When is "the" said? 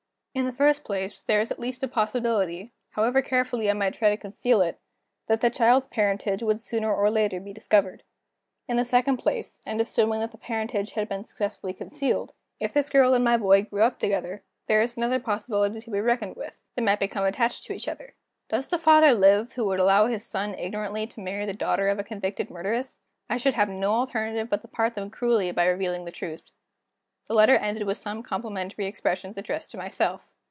0.45-0.53, 5.41-5.49, 8.77-8.85, 10.31-10.37, 18.69-18.79, 21.45-21.51, 26.05-26.09, 27.27-27.35